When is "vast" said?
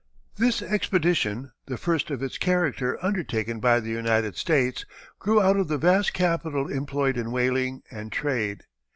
5.77-6.11